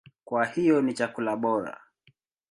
[0.23, 1.81] Kwa hiyo ni chakula bora.